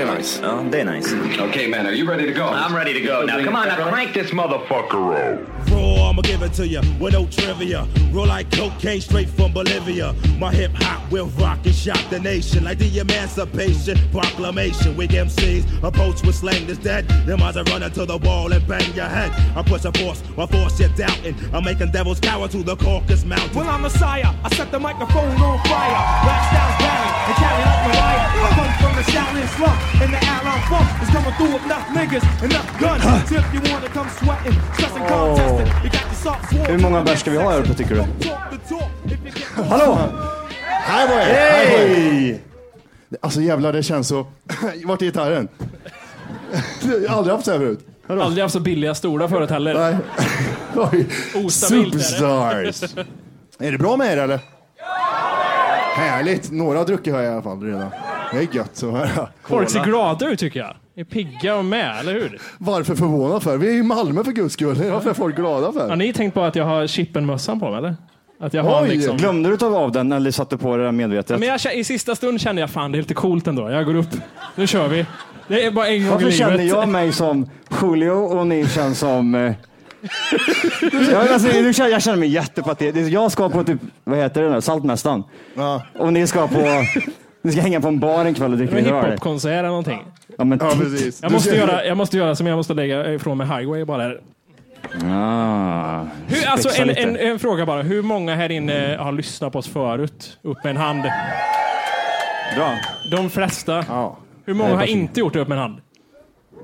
[0.00, 0.40] är nice.
[0.42, 1.12] Oh, they're nice.
[1.12, 2.46] okay, man, are you ready to go?
[2.46, 3.24] I'm ready to go.
[3.24, 5.70] Now, come on, now crank this motherfucker up.
[5.70, 7.86] Raw, I'ma give it to you with no trivia.
[8.10, 10.14] Roll like cocaine straight from Bolivia.
[10.38, 14.96] My hip hop will rock and shock the nation like the Emancipation Proclamation.
[14.96, 17.08] Weak MCs approach with slang that's dead.
[17.26, 19.30] Them eyes are running to the wall and bang your head.
[19.56, 21.36] I push a force, my force you're doubting.
[21.52, 23.54] I'm making devils cower to the Caucasus Mountain.
[23.54, 24.34] Well, I'm Messiah.
[24.44, 25.92] I set the microphone on fire.
[26.26, 28.22] Rap styles bang and carry out the wire.
[28.42, 31.86] I come from the Shaolin slump and the Allen funk is coming through with enough
[31.98, 33.02] niggas, enough guns.
[33.28, 36.66] So if you wanna come sweating, stressing, contesting, you got your soft sword.
[36.70, 38.04] Hur många bärs ska vi ha här uppe tycker du?
[39.68, 39.98] Hallå!
[40.84, 41.34] Hej er!
[41.34, 42.42] Hej!
[43.20, 44.26] Alltså jävlar, det känns så...
[44.84, 45.48] Vart är gitarren?
[47.02, 47.86] Jag har aldrig haft så här förut.
[48.08, 49.74] Aldrig haft så billiga stolar förut heller.
[49.74, 49.96] Nej.
[50.76, 51.06] Oj.
[51.44, 52.04] Ostabilt är det.
[52.04, 53.06] Superstars.
[53.58, 54.40] Är det bra med er eller?
[55.94, 56.50] Härligt.
[56.50, 57.90] Några har druckit har jag i alla fall redan.
[58.32, 59.28] Det är gött så här.
[59.42, 60.76] Folk ser glada ut tycker jag.
[60.96, 62.38] Är pigga och med, eller hur?
[62.58, 63.56] Varför förvånad för?
[63.56, 64.90] Vi är i Malmö för guds skull.
[64.90, 65.96] Varför är folk glada Har för?
[65.96, 67.96] ni tänkt på att jag har chippenmössan på mig eller?
[68.40, 69.16] Att jag har Oj, liksom...
[69.16, 71.40] Glömde du ta av den eller satte på det där medvetet?
[71.40, 73.70] Men jag, I sista stund kände jag fan det är lite coolt ändå.
[73.70, 74.08] Jag går upp.
[74.54, 75.06] Nu kör vi.
[75.48, 76.38] Det är bara en gång i Varför livet.
[76.38, 77.50] känner jag mig som
[77.82, 79.34] Julio och ni känns som...
[79.34, 79.52] Eh...
[81.12, 81.48] jag, alltså,
[81.88, 83.10] jag känner mig jättepatetisk.
[83.12, 85.22] Jag ska på typ, vad heter det nu, Saltmästaren.
[85.54, 85.82] Ja.
[85.98, 86.84] Och ni ska på...
[87.42, 89.04] Ni ska hänga på en bar en kväll och dricka En öl.
[89.04, 90.02] hiphopkonsert eller någonting.
[90.38, 91.22] Ja, men Ja, precis.
[91.22, 93.84] Jag Du måste, ser- göra, jag måste göra som jag måste lägga ifrån mig highway
[93.84, 94.02] bara.
[94.02, 94.20] Här.
[95.04, 97.00] Ah, Hur, alltså en, lite.
[97.00, 97.82] en, en fråga bara.
[97.82, 100.38] Hur många här inne har lyssnat på oss förut?
[100.42, 101.02] Upp med en hand.
[102.56, 102.74] Bra.
[103.10, 103.84] De flesta.
[103.88, 104.16] Ja.
[104.44, 105.78] Hur många har inte gjort det upp med en hand?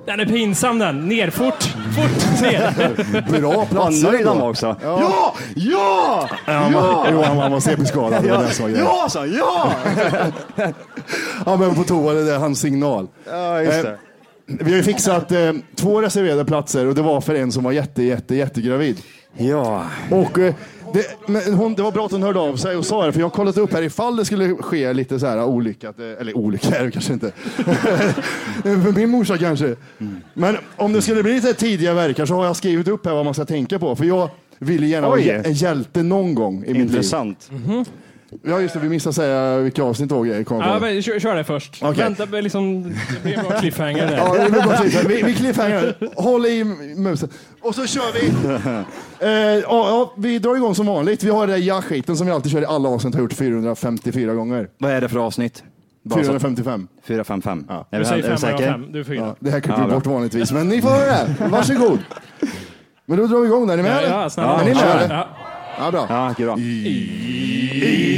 [0.06, 1.08] Den är pinsam den.
[1.08, 1.62] Ner fort.
[1.96, 3.40] Fort ner.
[3.40, 4.76] Bra Vad platser nöjd han var också.
[4.82, 5.34] Ja!
[5.54, 6.28] Ja!
[6.46, 7.06] Ja!
[7.10, 8.26] Johan han var CP-skadad.
[8.26, 8.86] Var som var grejen.
[8.86, 9.72] Ja, sa ja!
[11.46, 13.08] Ja, men på toa, det är hans signal.
[13.30, 13.98] Ja, just Eh, det.
[14.46, 17.72] Vi har ju fixat eh, två reserverade platser och det var för en som var
[17.72, 18.98] jätte, jätte, jättegravid.
[19.36, 19.82] Ja.
[20.10, 20.54] Och eh,
[20.92, 23.20] det, men hon, det var bra att hon hörde av sig och sa det, för
[23.20, 26.76] jag har kollat upp här ifall det skulle ske lite så här olycka, eller olycka
[26.76, 27.32] är det kanske inte.
[28.62, 29.76] för min morsa kanske.
[30.34, 33.24] Men om det skulle bli lite tidiga verkar så har jag skrivit upp här vad
[33.24, 35.42] man ska tänka på, för jag vill gärna vara Oj.
[35.44, 37.50] en hjälte någon gång i mitt Intressant.
[37.66, 37.84] liv.
[38.42, 40.44] Ja just det, vi missade säga vilka avsnitt det var.
[40.44, 40.60] Kom.
[40.60, 41.78] Ja, men, kör, kör det först.
[41.82, 42.04] Okej.
[42.04, 44.16] Vänta, men liksom, det blir en bra cliffhanger där.
[44.16, 45.08] Ja, det blir cliffhanger.
[45.08, 45.94] vi, vi cliffhanger.
[46.16, 46.64] Håll i
[46.96, 47.28] musen.
[47.62, 48.28] Och så kör vi.
[49.20, 49.30] Eh,
[49.62, 51.22] ja, vi drar igång som vanligt.
[51.22, 54.34] Vi har den där ja-skiten som vi alltid kör i alla avsnitt, har gjort 454
[54.34, 54.68] gånger.
[54.78, 55.62] Vad är det för avsnitt?
[56.04, 56.88] Bara så- 455.
[57.06, 57.64] 455.
[57.68, 57.74] Ja.
[57.74, 58.84] Är, Du vi, säger du av säker?
[58.92, 59.14] Du är.
[59.14, 59.98] Ja, det här klipper Ja, vi bra.
[59.98, 61.48] bort vanligtvis, men ni får höra det.
[61.48, 61.98] Varsågod.
[63.06, 63.72] Men då drar vi igång där.
[63.72, 63.92] Är ni med?
[63.92, 64.10] Ja, eller?
[64.10, 64.60] ja, snälla.
[64.60, 64.78] Är ni med?
[64.78, 64.96] kör.
[65.04, 65.14] eller?
[65.14, 65.28] Ja.
[65.80, 66.06] Ja, bra.
[66.08, 66.58] Ja, okej, bra.
[66.58, 68.17] Ja!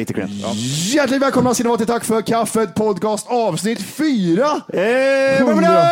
[0.00, 0.30] Lite klent.
[0.42, 0.52] Ja.
[0.94, 4.42] Hjärtligt välkomna ska ni vara till Tack för kaffet podcast avsnitt 4.
[4.72, 5.82] Eh, Hundra.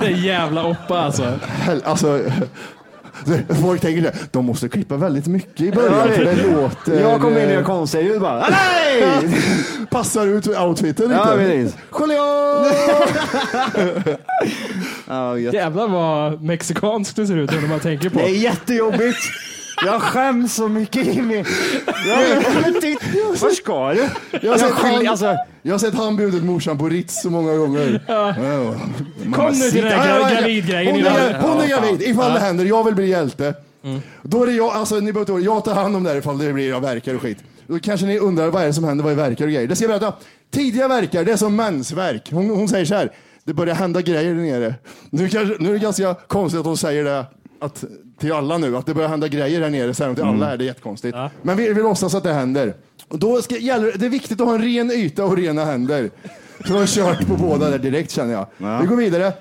[0.00, 1.32] Det är jävla oppa alltså.
[1.62, 2.20] Hel- Alltså,
[3.24, 4.12] det- folk tänker det.
[4.32, 7.00] De måste klippa väldigt mycket i början för det låter...
[7.00, 8.42] Jag kom in och gör konstiga ljud bara.
[8.42, 9.28] Ah, Nej!
[9.90, 11.20] Passar ut outfiten lite.
[11.20, 11.76] Ja, precis.
[12.00, 12.16] Julio!
[15.08, 18.18] Ja, jätte- Jävlar vad mexikanskt det ser ut när man tänker på.
[18.18, 19.18] Det är jättejobbigt.
[19.84, 21.34] Jag skäms så mycket Jimmy.
[22.06, 22.26] Jag,
[23.40, 24.08] Var ska du?
[24.42, 27.30] Jag har, sett skyll- han, alltså- jag har sett han bjudit morsan på Ritz så
[27.30, 28.00] många gånger.
[28.06, 28.34] Ja.
[29.34, 32.64] Kom nu till den här gra- gravidgrejen Hon, är, hon är gravid, ifall det händer.
[32.64, 33.54] Jag vill bli hjälte.
[33.84, 34.00] Mm.
[34.22, 35.44] Då är det jag, alltså ni behöver er.
[35.44, 37.38] jag tar hand om det här ifall det blir jag verkar och skit.
[37.66, 39.68] Då kanske ni undrar vad är det som händer, vad är verkar och grejer.
[39.68, 40.16] Det ska jag berätta.
[40.54, 42.28] Tidiga verkar, det är som mensvärk.
[42.32, 43.12] Hon, hon säger så här,
[43.44, 44.74] det börjar hända grejer där nere.
[45.10, 47.24] Nu, kanske, nu är det ganska konstigt att hon säger det
[47.60, 47.84] att,
[48.18, 50.56] till alla nu, att det börjar hända grejer här nere, säger hon till alla här,
[50.56, 51.16] det är jättekonstigt.
[51.42, 52.74] Men vi, vi låtsas att det händer.
[53.08, 56.10] Och då ska, gäller, det- är viktigt att ha en ren yta och rena händer.
[56.66, 58.46] Så jag har kört på båda där direkt känner jag.
[58.80, 59.32] Vi går vidare.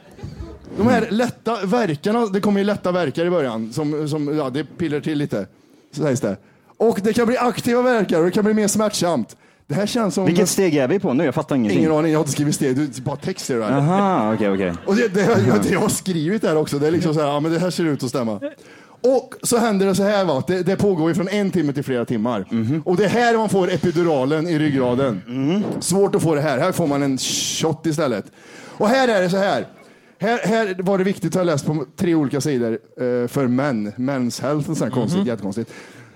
[0.77, 4.63] De här lätta verkarna, det kommer ju lätta verkar i början, som, som ja, det
[4.77, 5.47] pillar till lite,
[5.91, 6.37] sägs det.
[6.77, 9.37] Och det kan bli aktiva verkar och det kan bli mer smärtsamt.
[9.67, 10.25] Det här känns som...
[10.25, 11.25] Vilket steg är vi på nu?
[11.25, 11.79] Jag fattar ingenting.
[11.79, 13.71] Ingen aning, jag har inte skrivit steg, du bara text ser du här.
[13.71, 14.73] Aha, okej, okej.
[14.85, 17.27] Och det, det, jag, det jag har skrivit där också, det är liksom så här,
[17.27, 18.39] ja men det här ser ut att stämma.
[19.01, 21.73] Och så händer det så här va, att det, det pågår ju från en timme
[21.73, 22.45] till flera timmar.
[22.85, 25.21] Och det är här man får epiduralen i ryggraden.
[25.79, 28.25] Svårt att få det här, här får man en shot istället.
[28.77, 29.67] Och här är det så här.
[30.19, 33.91] Här, här var det viktigt, har jag läst på tre olika sidor, eh, för män.
[33.97, 35.71] Men's health och sånt här konstigt, jättekonstigt.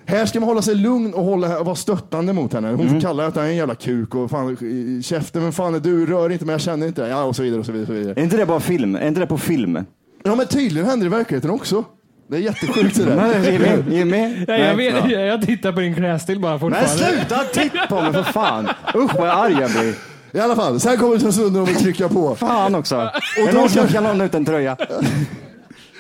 [0.09, 2.71] Här ska man hålla sig lugn och hålla, vara stöttande mot henne.
[2.71, 4.57] Hon får kalla att han är en jävla kuk och fan,
[5.03, 7.09] käften, men fan är du, rör inte mig, jag känner inte det.
[7.09, 7.83] Ja, och så vidare och så vidare.
[7.83, 8.13] Och så vidare.
[8.17, 8.95] Är inte det bara film?
[8.95, 9.79] Är inte det på film?
[10.23, 11.83] Ja, men tydligen händer det i verkligheten också.
[12.29, 13.15] Det är jättesjukt det där.
[13.15, 14.17] Nej, Jimmy.
[14.47, 15.19] Ja, jag, Nej, vet, ja.
[15.19, 16.89] jag tittar på din klädstil bara Men fortfarande.
[17.17, 18.67] sluta titta på mig för fan.
[18.95, 19.93] Usch vad arg jag blir.
[20.31, 22.35] I alla fall, sen kommer det ta stunden om att trycka på.
[22.35, 22.95] Fan också.
[23.41, 24.77] Och då någon som kan- kan låna ut en tröja.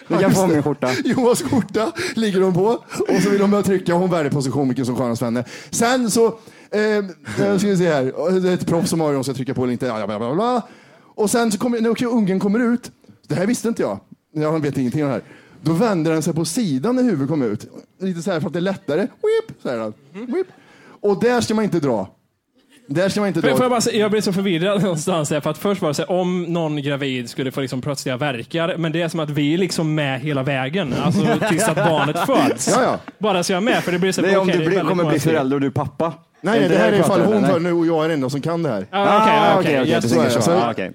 [0.09, 0.89] Du kan få min skjorta.
[1.05, 2.65] Johans skjorta ligger de på
[3.07, 5.45] och så vill de börja trycka hon väljer position mycket som skönast henne.
[5.69, 6.25] Sen så,
[6.71, 9.33] eh, eh, ska vi se här, det är ett proffs som avgör om jag ska
[9.33, 9.85] trycka på eller inte.
[9.85, 10.61] Ja, bla, bla, bla.
[11.15, 12.91] Och sen så kommer, när ungen kommer ut,
[13.27, 13.99] det här visste inte jag,
[14.31, 15.23] jag vet ingenting om det här.
[15.61, 17.65] Då vänder den sig på sidan när huvudet kommer ut.
[18.01, 19.01] Lite så här för att det är lättare.
[19.01, 19.93] Whip, säger den.
[20.25, 20.47] Whip.
[21.01, 22.18] Och där ska man inte dra.
[22.91, 23.63] Där ska man inte Får, dra.
[23.63, 26.01] jag, bara säga, jag blev så förvirrad någonstans här, för att först var det så
[26.01, 29.53] här, om någon gravid skulle få liksom plötsliga verkar, men det är som att vi
[29.53, 32.67] är liksom med hela vägen, alltså tills att barnet föds.
[32.75, 32.99] Ja, ja.
[33.17, 35.03] Bara så jag är med, för det blir så Det är om du blir, kommer
[35.03, 36.13] bli förälder och du är pappa.
[36.41, 38.41] Nej, Är det här är ifall hon tar nu och jag är den enda som
[38.41, 38.87] kan det här.
[38.91, 40.49] Ah, okej, det.
[40.49, 40.91] Ah, okej.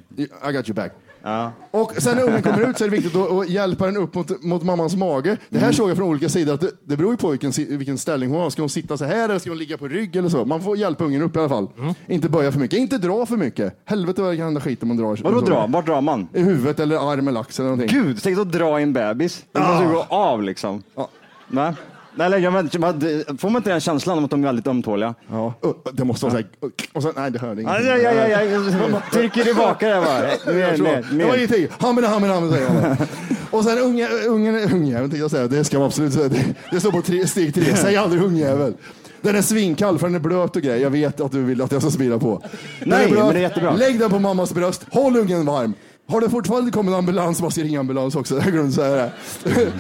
[0.49, 0.93] I got you back.
[1.27, 1.53] Ja.
[1.71, 4.15] Och sen när ungen kommer ut så är det viktigt att, att hjälpa den upp
[4.15, 5.37] mot, mot mammans mage.
[5.49, 7.77] Det här såg jag från olika sidor, att det, det beror ju på vilken, si-
[7.77, 8.51] vilken ställning hon har.
[8.51, 10.45] Ska hon sitta så här eller ska hon ligga på rygg eller så?
[10.45, 11.69] Man får hjälpa ungen upp i alla fall.
[12.07, 13.81] Inte böja för mycket, inte dra för mycket.
[13.85, 15.19] Helvete vad det kan hända skit om man drar.
[15.23, 15.67] Vadå dra?
[15.67, 16.29] Vart drar man?
[16.35, 18.03] I huvudet eller arm eller axel eller någonting.
[18.03, 19.45] Gud, tänk att dra i en bebis.
[19.53, 20.83] Det måste ju gå av liksom.
[20.95, 21.09] Ja.
[21.49, 21.75] Va?
[22.17, 23.01] Nej, jag vet, man-
[23.39, 25.15] får man inte den känslan om att de är väldigt ömtåliga?
[25.31, 25.55] Ja.
[25.93, 26.47] Det måste vara så här.
[26.65, 27.75] uh, Och sen, nej det hörde inget.
[27.75, 28.49] Aj, aj, aj, aj.
[29.13, 30.25] Trycker tillbaka det bara.
[30.47, 31.37] Jag Mer, tror- mer, Det var mer.
[31.37, 31.67] ingenting.
[31.79, 32.97] Hammen, hammen, hammen säger jag.
[33.51, 35.47] Och sen unge, ungen, ungjäveln tänkte jag säga.
[35.49, 36.29] Det ska man absolut säga.
[36.29, 37.65] Det, det står på tre, steg tre.
[37.77, 38.75] Säg aldrig ungjävel.
[39.21, 40.83] Den är svinkall för den är blöt och grejer.
[40.83, 42.43] Jag vet att du vill att jag ska smila på.
[42.81, 43.75] Den Nej, men det är jättebra.
[43.75, 44.87] Lägg den på mammas bröst.
[44.91, 45.75] Håll ungen varm.
[46.09, 48.35] Har det fortfarande kommit en ambulans, man ska ringa ambulans också.
[48.45, 49.11] Jag glömde säga
[49.45, 49.73] det.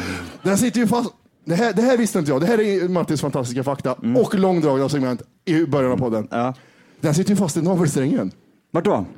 [0.42, 1.10] Den sitter ju fast.
[1.44, 2.40] Det här, det här visste inte jag.
[2.40, 6.28] Det här är Mattis fantastiska fakta och långdragna segment i början av podden.
[6.32, 6.44] Mm.
[6.44, 6.54] Ja.
[7.00, 8.30] Den sitter ju fast i navelsträngen.
[8.70, 9.04] Vart då?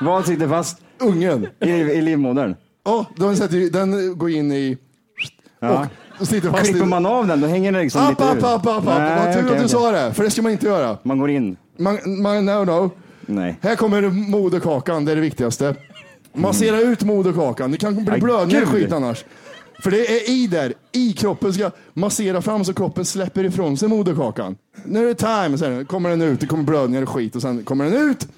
[0.00, 0.78] Vad sitter fast?
[0.98, 1.46] Ungen.
[1.60, 2.54] I, i livmodern?
[2.84, 4.78] Ja, den, sätter, ju- den går in i...
[5.60, 5.86] Ja.
[6.20, 6.88] Och sitter fast Klipper i...
[6.88, 8.54] man av den, då hänger den liksom App, lite app, ur.
[8.54, 8.84] app, app, app.
[8.84, 9.68] Nej, Vad tur okej, att du okej.
[9.68, 10.98] sa det, för det ska man inte göra.
[11.02, 11.56] Man går in.
[11.76, 12.90] Man, man, no, no.
[13.26, 13.58] Nej.
[13.62, 15.74] Här kommer moderkakan, det är det viktigaste.
[16.32, 18.82] Massera ut moderkakan, det kan bli Aj, blödningar och gud.
[18.82, 19.24] skit annars.
[19.82, 23.88] För det är i där, i kroppen ska massera fram så kroppen släpper ifrån sig
[23.88, 24.56] moderkakan.
[24.84, 27.64] Nu är det time, sen kommer den ut, det kommer blödningar och skit och sen
[27.64, 28.28] kommer den ut.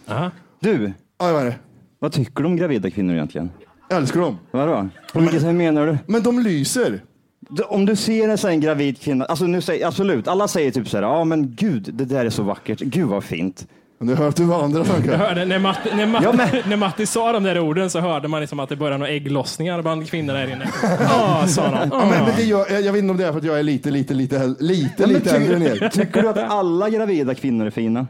[0.61, 1.55] Du, Ja, vad är det?
[1.99, 3.51] vad tycker du om gravida kvinnor egentligen?
[3.89, 4.39] Jag älskar dem.
[4.51, 4.89] Vadå?
[5.13, 5.99] På vilket sätt menar du?
[6.07, 7.03] Men de lyser.
[7.51, 10.71] Du, Om du ser en sån här gravid kvinna, alltså nu säger, absolut, alla säger
[10.71, 13.67] typ så här, ja men gud, det där är så vackert, gud vad fint.
[14.03, 15.17] Men Du hör att du var andra Jag tankar.
[15.17, 18.29] hörde, när, Matti, när, Matti, Ja, men- när Matti sa de där orden så hörde
[18.29, 20.69] man liksom att det började några ägglossningar bland kvinnor där inne.
[21.09, 21.89] Ja, sa de.
[21.93, 23.59] Ja, men, men det gör, jag, jag vet inte om det är för att jag
[23.59, 25.89] är lite, lite, lite, lite, lite äldre än er.
[25.89, 28.07] Tycker du att alla gravida kvinnor är fina?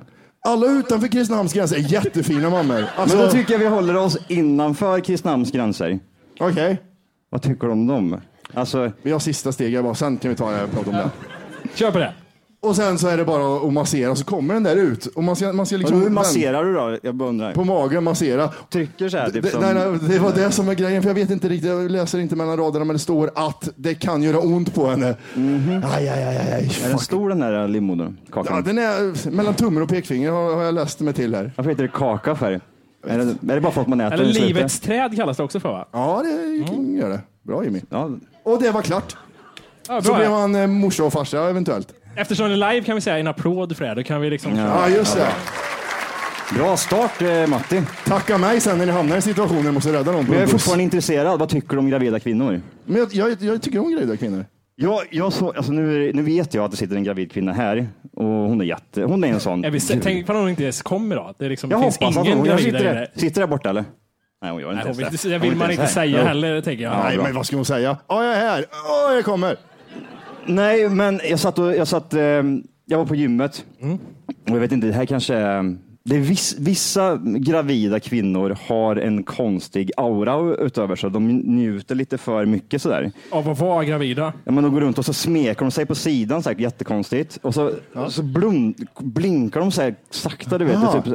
[0.48, 2.84] Alla utanför Kristinehamns gränser är jättefina mammor.
[2.96, 5.98] Alltså, Men då tycker jag vi håller oss innanför Kristinehamns gränser.
[6.40, 6.80] Okej,
[7.30, 8.20] Vad tycker du om dem?
[8.54, 10.96] Alltså, vi har sista steget bara, sen kan vi ta det här och prata om
[10.96, 11.10] det.
[11.74, 12.12] Kör på det.
[12.62, 15.06] Och sen så är det bara att massera, så kommer den där ut.
[15.06, 16.98] Och man ska, man ska liksom hur masserar du då?
[17.02, 17.52] Jag bara undrar.
[17.54, 18.48] På magen, massera.
[18.70, 19.60] Trycker så här, typ Det, som...
[19.60, 22.18] nej, nej, det var det som är grejen, för jag vet inte riktigt, jag läser
[22.18, 25.16] inte mellan raderna, men det står att det kan göra ont på henne.
[25.36, 26.52] Aj, aj, aj, aj, aj.
[26.54, 27.02] Är den Fuck.
[27.02, 28.16] stor den där livmodern?
[28.32, 28.56] Kakan?
[28.56, 31.52] Ja, den är mellan tummen och pekfingret har, har jag läst mig till här.
[31.56, 32.52] Varför heter det kaka för?
[33.06, 35.60] Är det, är det bara för att man äter Eller livets träd kallas det också
[35.60, 35.88] för va?
[35.92, 37.20] Ja, det kan gör det.
[37.42, 37.80] Bra Jimmy.
[37.90, 38.10] Ja,
[38.42, 39.16] Och det var klart.
[39.88, 40.18] Ja, Så bra.
[40.18, 41.88] blev man eh, morsa och farsa eventuellt.
[42.16, 43.94] Eftersom det är live kan vi säga en applåd för det.
[43.94, 44.56] Då kan vi liksom...
[44.56, 45.28] Ja, just det.
[46.56, 47.82] bra start eh, Matti.
[48.06, 50.42] Tacka mig sen när ni hamnar i situationen och måste rädda någon på Men jag
[50.42, 50.52] en är buss.
[50.52, 51.38] fortfarande intresserad.
[51.38, 52.60] Vad tycker du om gravida kvinnor?
[52.84, 54.44] Men jag, jag, jag tycker om gravida kvinnor.
[54.76, 57.88] Jag, jag så, alltså nu, nu vet jag att det sitter en gravid kvinna här
[58.16, 59.64] och hon är jätte, hon är en sån.
[59.64, 61.34] Är vi, tänk på att hon inte ens kommer då.
[61.38, 63.20] Det liksom, jag finns hoppas att ingen hon, hon sitter, där, det.
[63.20, 63.84] sitter där borta eller?
[64.42, 65.36] Nej, hon gör inte Nej, hon ens vill, det.
[65.36, 66.26] det vill Hon man inte ens säga Jo.
[66.26, 66.98] heller, tänker jag.
[67.04, 67.24] Nej, bra.
[67.24, 67.96] men vad ska hon säga?
[68.08, 68.64] Ja, jag är här.
[68.88, 69.56] Ja, jag kommer.
[70.46, 72.20] Nej, men jag satt och, jag satt, eh,
[72.86, 73.98] jag var på gymmet Mm.
[74.44, 78.96] och jag vet inte, det här kanske är det är viss, vissa gravida kvinnor har
[78.96, 81.10] en konstig aura utöver sig.
[81.10, 83.12] De njuter lite för mycket sådär.
[83.30, 84.32] Av att vara gravida.
[84.44, 87.38] Ja, men de går runt och så smeker de sig på sidan, så här, jättekonstigt.
[87.42, 87.70] Och så,
[88.08, 90.78] så blund, blinkar de så här sakta, du vet.
[91.04, 91.14] Typ.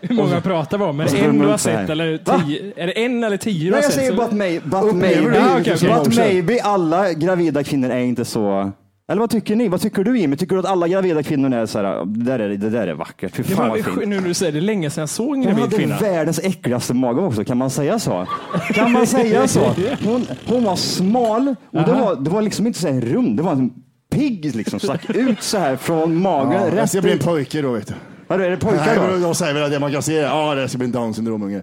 [0.00, 1.00] Hur många pratar vi om?
[1.00, 2.72] Är så det en du har så sett eller tio?
[2.76, 3.94] Är det en eller tio du Nej, har jag sett?
[3.94, 8.72] säger Så- but, may, but, Ja, maybe alla gravida kvinnor är inte så...
[9.10, 9.68] Eller vad tycker ni?
[9.68, 10.36] Vad tycker du Jimmy?
[10.36, 12.94] Tycker du att alla gravida kvinnor är så här, det där är, det där är
[12.94, 13.96] vackert, fy Det fan vad fint.
[13.96, 15.98] nu när du säger det, länge sedan jag såg en Hon gravid hade kvinna.
[15.98, 18.26] världens äckligaste mage också, kan man säga så?
[18.74, 19.74] Kan man säga så?
[20.04, 23.42] Hon, hon var smal och det var, det var liksom inte så här rund, det
[23.42, 23.70] var en
[24.10, 26.52] pigg liksom, stack ut så här från magen.
[26.52, 27.94] Ja, det rätt ska bli en pojke då, vet du.
[28.26, 29.18] Vadå, är det Nej, pojkar då?
[29.18, 31.62] de säger väl att det man kan se, ja det ska bli en down syndrom-unge.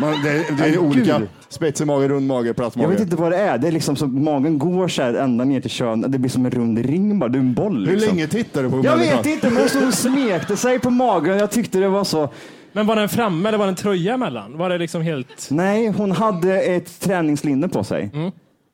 [0.00, 1.22] Man, det, är- det är olika.
[1.48, 2.92] Spetsig mage, rund mage, platt Jag mage.
[2.92, 3.58] vet inte vad det är.
[3.58, 6.00] Det är liksom så magen går så här ända ner till kön.
[6.08, 7.28] Det blir som en rund ring bara.
[7.28, 7.86] Du är en boll.
[7.86, 8.16] Hur Liksom.
[8.16, 9.16] länge tittar du på Jag människan?
[9.16, 11.38] vet inte, men hon smekte sig på magen.
[11.38, 12.28] Jag tyckte det var så.
[12.72, 14.58] Men var den framme eller var det en tröja emellan?
[14.58, 15.48] Var det liksom helt...
[15.50, 18.10] Nej, hon hade ett träningslinne på sig.
[18.14, 18.30] Mm.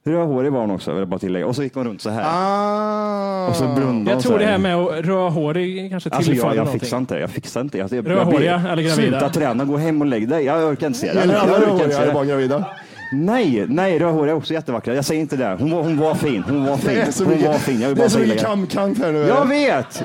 [0.07, 1.47] Rödhårig var hon också, vill jag bara tillägga.
[1.47, 2.23] Och så gick hon runt så här.
[2.27, 3.49] Ah.
[3.49, 6.47] Och så blundade Jag hon tror så det här med att rödhårig kanske Alltså tillför
[6.47, 6.81] jag, jag någonting.
[6.81, 7.15] fixar inte.
[7.19, 7.83] Jag fixar inte det.
[7.83, 9.19] Alltså, jag, Rödhåriga jag blir- eller gravida?
[9.21, 10.45] Sluta träna, gå hem och lägg dig.
[10.45, 11.25] Jag orkar inte se det.
[11.25, 12.13] Jag alla orkar inte rödhåriga se eller det.
[12.15, 12.65] bara gravida?
[13.13, 14.95] Nej, nej, rödhåriga är också jättevackra.
[14.95, 15.57] Jag säger inte det.
[15.61, 16.45] Hon var, hon var fin.
[16.49, 16.95] Hon var fin.
[16.95, 17.81] Det är så hon mycket, var fin.
[17.81, 18.49] Jag vill det är så mycket tillägga.
[18.49, 19.19] kamp-kamp här nu.
[19.19, 20.05] Jag vet!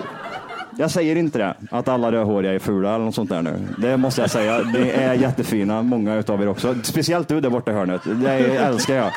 [0.77, 3.53] Jag säger inte det, att alla rödhåriga är fula eller något sånt där nu.
[3.77, 4.61] Det måste jag säga.
[4.73, 6.75] Det är jättefina, många utav er också.
[6.83, 8.01] Speciellt du där borta i hörnet.
[8.05, 9.11] Det älskar jag.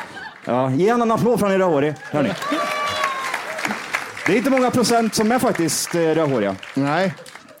[0.45, 2.29] Ja, ge en applåd från rödhårig, hörni.
[4.27, 6.55] Det är inte många procent som är faktiskt eh, rödhåriga.
[6.73, 7.13] Nej.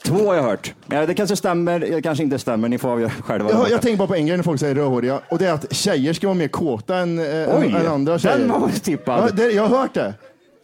[0.03, 0.73] Två har jag hört.
[0.87, 2.69] Ja, det kanske stämmer, det kanske inte stämmer.
[2.69, 3.51] Ni får avgöra själva.
[3.51, 5.73] Jag, jag tänker bara på en grej när folk säger rödhåriga och det är att
[5.73, 7.25] tjejer ska vara mer kåta än, äh,
[7.57, 8.37] Oj, än, än andra tjejer.
[8.37, 9.23] den var tippad.
[9.23, 10.13] Ja, det, jag har hört det.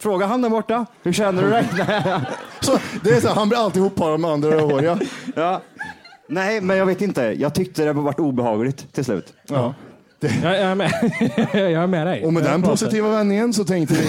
[0.02, 0.86] Fråga han där borta.
[1.02, 1.64] Hur känner du dig?
[2.60, 4.98] Så, det är så, han blir alltid ihopparad med andra rödhåriga.
[5.36, 5.60] ja.
[6.28, 7.22] Nej, men jag vet inte.
[7.22, 9.32] Jag tyckte det varit obehagligt till slut.
[9.48, 9.74] Ja.
[10.22, 10.92] Jag, jag, är med.
[11.52, 12.24] jag är med dig.
[12.24, 12.72] Och med Jag den pratar.
[12.72, 14.06] positiva vändningen så tänkte vi...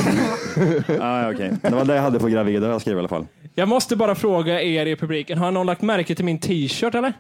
[1.00, 1.52] Ja, okej.
[1.62, 3.26] Det var det jag hade på gravida jag skrev i alla fall.
[3.56, 7.14] Jag måste bara fråga er i publiken, har någon lagt märke till min t-shirt eller?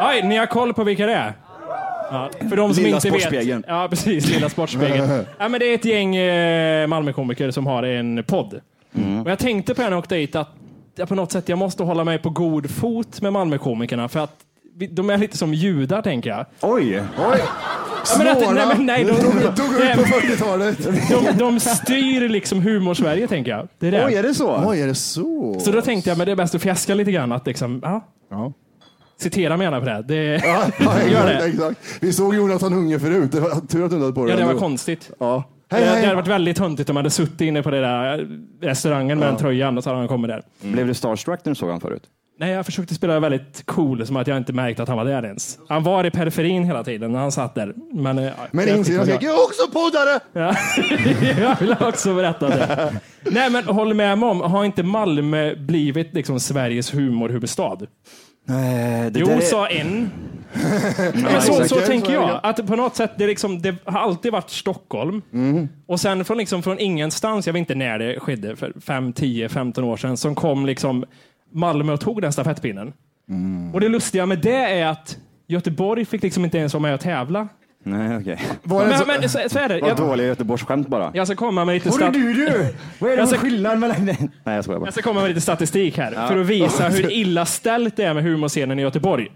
[0.00, 1.32] Oj, ni har koll på vilka det är?
[2.10, 3.60] Ja, för de som Lilla inte Sportspegeln.
[3.60, 3.70] vet.
[3.70, 4.30] Ja, precis.
[4.30, 5.08] Lilla Sportspegeln.
[5.38, 8.60] ja, men det är ett gäng eh, Malmökomiker som har en podd.
[8.94, 9.22] Mm.
[9.22, 10.48] Och jag tänkte på när jag åkte dit att
[10.96, 14.34] jag på något sätt jag måste hålla mig på god fot med Malmökomikerna för att
[14.90, 16.46] de är lite som judar, tänker jag.
[16.60, 17.02] Oj!
[17.18, 17.38] Oj!
[18.10, 20.78] Ja, men att, nej, men, nej, de, Dog ut på 40-talet.
[21.10, 23.68] de, de styr liksom humor-Sverige, tänker jag.
[23.78, 24.06] Det är det.
[24.06, 24.62] Oj, är det så?
[24.66, 25.56] Oj, är det så?
[25.60, 27.32] Så då tänkte jag, men det är bäst att fjäska lite grann.
[27.32, 28.52] Att liksom, ja, Ja.
[29.20, 30.02] citera mig gärna på det.
[30.08, 30.14] det
[30.44, 31.46] Ja, ja, Gör exakt, det.
[31.48, 31.80] exakt.
[32.00, 33.32] Vi såg Jonathan Unge förut.
[33.32, 35.10] Det var tur att du inte hade på dig Ja, det var konstigt.
[35.20, 35.44] Ja.
[35.70, 36.14] det, Hej, det hade hej.
[36.14, 38.28] varit väldigt töntigt om man hade suttit inne på den där
[38.62, 40.42] restaurangen med den tröjan och så hade han kommit där.
[40.60, 42.02] Blev du starstruck när du såg honom förut?
[42.38, 45.24] Nej, jag försökte spela väldigt cool, som att jag inte märkte att han var där
[45.24, 45.58] ens.
[45.68, 47.74] Han var i periferin hela tiden när han satt där.
[47.92, 50.20] Men, eh, Men jag insidan fick- skrek, jag är också poddare!
[50.32, 50.56] Ja.
[51.40, 52.94] jag vill också berätta det.
[53.22, 57.78] Nej, men håll med mig om, har inte Malmö blivit liksom Sveriges humorhuvudstad?
[58.48, 59.40] Nej, det Jo, där är...
[59.40, 60.10] sa en.
[61.14, 62.40] Men så, så tänker jag.
[62.42, 65.22] Att på något sätt, det, är liksom, det har alltid varit Stockholm.
[65.32, 65.68] Mm.
[65.86, 69.48] Och sen från, liksom, från ingenstans, jag vet inte när det skedde, för 5, 10,
[69.48, 71.04] 15 år sedan, som kom liksom
[71.52, 72.92] Malmö och tog den stafettpinnen.
[73.28, 73.74] Mm.
[73.74, 77.00] Och det lustiga med det är att Göteborg fick liksom inte ens vara med och
[77.00, 77.48] tävla.
[77.84, 78.38] Nej, okej.
[78.62, 79.80] Var det Men, så- men så, så är det.
[79.80, 81.10] Vad Jag, dåliga Göteborgsskämt bara.
[81.14, 82.74] jag ska komma med lite, Hörru stat- du, du!
[82.98, 84.04] Vad är det ska- skillnad mellan...
[84.04, 84.86] Nej, jag skojar bara.
[84.86, 88.14] jag ska komma med lite statistik här för att visa hur illa ställt det är
[88.14, 89.28] med humorscenen i Göteborg.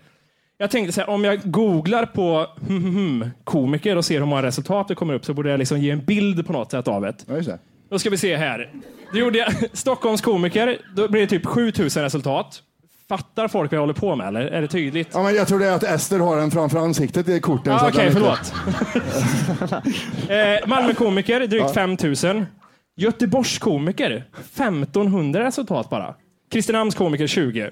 [0.58, 4.26] Jag tänkte så här, om jag googlar på hmm, hmm, hmm, komiker och ser hur
[4.26, 6.88] många resultat det kommer upp så borde jag liksom ge en bild på något sätt
[6.88, 7.14] av det.
[7.26, 7.58] Ja, just det.
[7.90, 8.70] Då ska vi se här.
[9.12, 12.62] Då gjorde jag Stockholms komiker, då blir det typ 7000 resultat.
[13.08, 14.40] Fattar folk vad jag håller på med eller?
[14.40, 15.08] Är det tydligt?
[15.12, 17.78] Ja, men jag tror det är att Ester har en framför ansiktet i korten.
[17.78, 18.20] så Ah, att Okej, den inte-
[19.60, 19.82] förlåt.
[20.62, 22.46] eh, Malmö komiker, drygt 5000.
[22.96, 24.24] Göteborgs komiker,
[24.56, 26.14] 1500 resultat bara.
[26.52, 27.70] Kristinehamns komiker 20.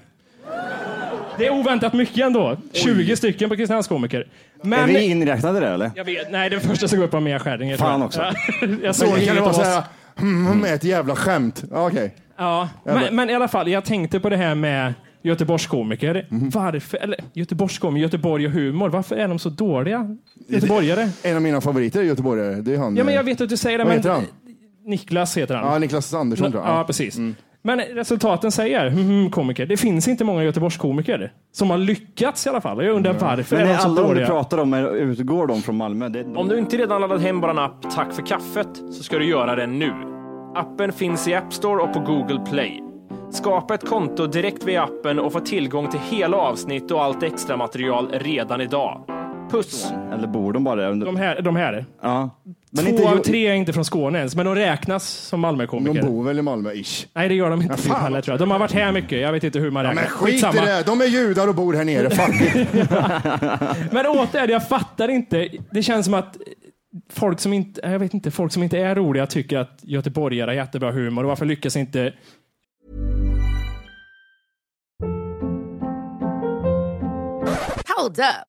[1.37, 2.57] Det är oväntat mycket ändå.
[2.73, 4.19] 20 stycken på Kristinehamnskomiker.
[4.19, 5.91] Är Men vi inräknade där eller?
[5.95, 7.77] jag vet, nej, den första som går upp var Mia Skäringer.
[7.77, 8.07] tror Fan jag.
[8.07, 8.21] också.
[8.21, 8.33] Ja,
[8.83, 9.67] jag Så såg kan det inget vara av så oss.
[9.67, 9.83] här,
[10.21, 11.63] mm, med ett jävla skämt.
[11.71, 12.15] Okej.
[12.37, 16.27] Ja, men, men i alla fall, jag tänkte på det här med Göteborgskomiker.
[16.29, 16.49] Mhm.
[16.49, 20.17] Varför, eller Göteborgskomiker, Göteborg och humor, varför är de så dåliga?
[20.47, 21.09] Göteborgare?
[21.23, 22.55] En av mina favoriter är göteborgare.
[22.55, 22.95] Det är han.
[22.95, 24.25] Ja, men jag eh, vet att du säger det, Vad men heter han?
[24.85, 25.73] Niklas heter han.
[25.73, 26.73] Ja, Niklas Andersson tror jag.
[26.79, 27.17] Ja, precis.
[27.61, 32.61] Men resultaten säger, mhm, komiker, det finns inte många Göteborgskomiker som har lyckats i alla
[32.61, 32.85] fall.
[32.85, 35.61] Jag undrar varför Men är de så alla de du pratar om, är, utgår de
[35.61, 36.09] från Malmö?
[36.09, 39.25] Det, Om du inte redan laddat hem vår app Tack för kaffet så ska du
[39.25, 39.93] göra det nu.
[40.55, 42.83] Appen finns i App Store och på Google Play.
[43.31, 47.57] Skapa ett konto direkt via appen och få tillgång till hela avsnitt och allt extra
[47.57, 49.03] material redan idag.
[49.51, 49.93] Puss!
[50.13, 51.05] Eller bor de bara där?
[51.05, 51.85] De här, de här.
[52.01, 52.29] Ja.
[52.71, 55.41] Men Två inte av tre är inte från Skåne ens, men de räknas som De
[55.41, 56.01] Malmökomiker.
[56.03, 57.07] bor väl i Malmö, ish.
[57.13, 58.01] Nej, det gör de inte Ja, fan.
[58.01, 58.39] heller tror jag.
[58.39, 59.19] De har varit här mycket.
[59.21, 60.01] Jag vet inte hur man Ja, räknar.
[60.03, 60.83] men skit i det.
[60.85, 62.09] De är judar och bor här nere.
[62.09, 62.67] Fuck it.
[63.93, 65.49] Men återigen, jag fattar inte.
[65.71, 66.37] Det känns som att
[67.13, 70.55] folk som inte, jag vet inte, folk som inte är roliga tycker att göteborgare har
[70.55, 71.23] jättebra humor.
[71.23, 72.13] Och varför lyckas inte
[77.97, 78.48] Hold up.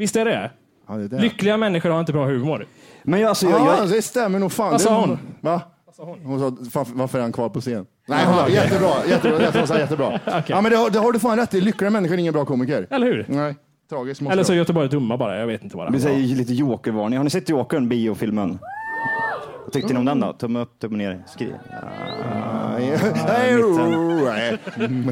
[0.00, 0.50] Visst är det
[0.88, 1.18] Ja, det är det.
[1.18, 2.66] Lyckliga människor har inte bra humor.
[3.02, 4.70] Men jag, alltså, jag, Ja, jag, det stämmer nog fan.
[4.70, 5.18] Vad sa hon?
[5.40, 5.62] Va?
[6.24, 7.86] Hon sa, "Fan, varför är han kvar på scen?
[8.08, 10.20] Nej, hon sa, jättebra, jättebra, jättebra, jättebra.
[10.46, 11.60] Ja, men det har, det har du fan rätt i.
[11.60, 12.86] Lyckliga människor är ingen bra komiker.
[12.90, 13.24] Eller hur?
[13.28, 13.54] Nej,
[13.90, 15.38] tragiskt Eller så är Göteborg dumma bara.
[15.38, 17.16] Jag vet inte vad vi det säger lite jokervarning.
[17.16, 18.58] Har ni sett Jokern, biofilmen?
[19.64, 20.32] Vad tyckte ni om den då?
[20.32, 21.52] Tumme upp, tumme ner, skriv.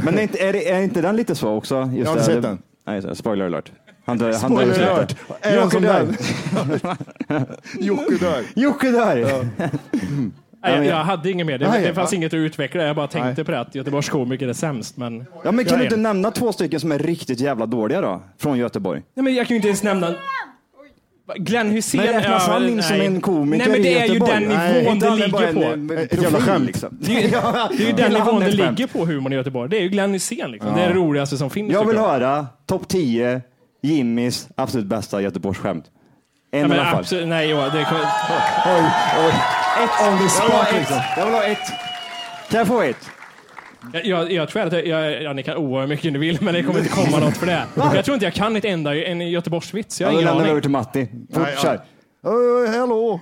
[0.04, 1.80] Men är inte, är, är inte den lite så också?
[1.80, 2.62] Just Jag har inte sett den.
[2.86, 3.72] Nej, spoiler alert.
[4.08, 5.16] Han dör, han dör Spoiler alert.
[5.54, 6.16] Joker den?
[7.80, 8.42] Jocke dör.
[8.54, 9.48] Jocke dör!
[10.62, 11.58] Nej, jag, jag hade inget mer.
[11.58, 12.16] Det, Nej, det fanns ja.
[12.16, 12.82] inget att utveckla.
[12.82, 14.96] Jag bara tänkte på det att Göteborgs komiker är sämst.
[14.96, 16.02] Men, Ja, men kan Jag du är inte en.
[16.02, 18.22] nämna två stycken som är riktigt jävla dåliga då?
[18.38, 19.02] Från Göteborg.
[19.14, 20.14] Nej, men jag kan ju inte ens nämna...
[21.36, 22.00] Glenn Hysén...
[22.04, 23.06] Men räknas han in som nej.
[23.06, 24.32] en komiker Nej, men det i är ju Göteborg?
[24.32, 25.94] den Nej, nivån Inte det han är bara ligger på.
[25.94, 26.66] eh, Ett jävla profil, skämt.
[26.66, 26.98] Liksom.
[27.00, 27.28] Det är ju,
[27.78, 29.70] det är ju den nivån det ligger på humorn i Göteborg.
[29.70, 30.50] Det är ju Glenn Hysén.
[30.50, 30.74] Liksom.
[30.76, 31.72] Det är det roligaste som finns.
[31.72, 33.40] Jag tycker vill höra topp 10
[33.82, 35.84] Jimmys absolut bästa Göteborgsskämt.
[36.50, 37.00] En Ja, i alla fall.
[37.00, 38.82] absolut, nej, Johan, det, Oj,
[39.26, 39.32] oj.
[39.84, 39.90] Ett.
[40.08, 41.00] On the Jag vill spot liksom.
[41.16, 41.58] Jag vill ha ett.
[42.50, 43.10] Kan jag få ett?
[43.92, 46.38] jag, jag, jag tror att jag, jag, ja, ni kan oa hur mycket ni vill,
[46.40, 47.64] men det kommer inte komma något för det.
[47.94, 50.00] Jag tror inte jag kan ett enda en Göteborgsvits.
[50.00, 51.08] Jag Ja, har då ingen lämnar vi över till Matti.
[51.34, 51.60] Fort, ja.
[51.62, 51.80] kör.
[52.32, 53.20] Uh, hello.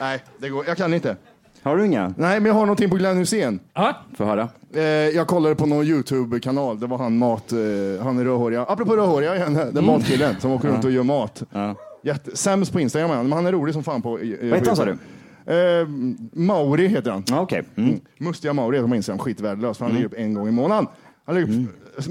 [0.00, 0.64] Nej, det går.
[0.66, 1.16] jag kan inte.
[1.64, 2.14] Har du inga?
[2.18, 3.60] Nej, men jag har någonting på Glenn Hysén.
[3.74, 4.48] Ja, Få höra.
[4.74, 6.80] Eh, jag kollade på någon YouTube-kanal.
[6.80, 7.52] Det var han mat...
[7.52, 7.58] Eh,
[8.04, 8.62] han är rödhåriga.
[8.64, 9.54] Apropå rödhåriga igen.
[9.72, 11.42] Den matkillen som åker runt och gör mat.
[11.52, 11.74] Ja.
[12.02, 14.20] Jätte, sämst på Instagram är han, men han är rolig som fan på...
[14.20, 14.96] i- i- Vad heter han sa du?
[15.52, 15.86] Eh,
[16.32, 17.24] Mauri heter han.
[17.26, 17.62] Ja, Okej.
[17.76, 18.00] Mm.
[18.18, 19.18] Mustiga Mauri heter han på Instagram.
[19.18, 20.86] Skitvärdelös, för han lägger upp en gång i månaden.
[21.26, 21.68] Han lägger upp Mm.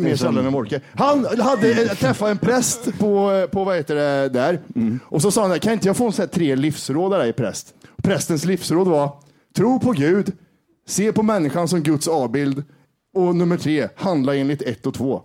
[0.07, 0.81] mer sällan än Wolke.
[0.95, 4.59] Han hade eh, träffat en präst på, eh, på vad heter det, där.
[4.75, 4.99] Mm.
[5.05, 7.33] Och så sa han, kan inte jag få en sån här tre livsråd av dig
[7.33, 7.73] präst?
[8.03, 9.09] Prästens livsråd var,
[9.55, 10.31] tro på Gud,
[10.87, 12.63] se på människan som Guds avbild
[13.15, 15.21] och nummer tre, handla enligt ett och två.